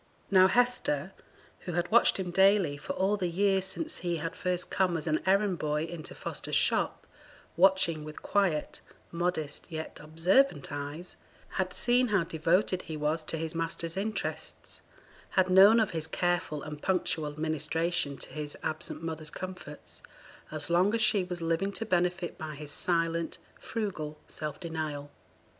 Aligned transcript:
Now 0.31 0.47
Hester, 0.47 1.13
who 1.59 1.73
had 1.73 1.91
watched 1.91 2.17
him 2.19 2.31
daily 2.31 2.75
for 2.75 2.93
all 2.93 3.17
the 3.17 3.29
years 3.29 3.65
since 3.65 3.99
he 3.99 4.17
had 4.17 4.35
first 4.35 4.71
come 4.71 4.97
as 4.97 5.05
an 5.05 5.19
errand 5.27 5.59
boy 5.59 5.83
into 5.83 6.15
Foster's 6.15 6.55
shop 6.55 7.05
watching 7.55 8.03
with 8.03 8.23
quiet, 8.23 8.81
modest, 9.11 9.67
yet 9.69 9.99
observant 10.01 10.71
eyes 10.71 11.17
had 11.49 11.71
seen 11.71 12.07
how 12.07 12.23
devoted 12.23 12.81
he 12.81 12.97
was 12.97 13.21
to 13.25 13.37
his 13.37 13.53
master's 13.53 13.95
interests, 13.95 14.81
had 15.37 15.51
known 15.51 15.79
of 15.79 15.91
his 15.91 16.07
careful 16.07 16.63
and 16.63 16.81
punctual 16.81 17.39
ministration 17.39 18.17
to 18.17 18.29
his 18.33 18.57
absent 18.63 19.03
mother's 19.03 19.29
comforts, 19.29 20.01
as 20.49 20.71
long 20.71 20.95
as 20.95 21.01
she 21.03 21.23
was 21.23 21.43
living 21.43 21.71
to 21.73 21.85
benefit 21.85 22.39
by 22.39 22.55
his 22.55 22.71
silent, 22.71 23.37
frugal 23.59 24.17
self 24.27 24.59
denial. 24.59 25.11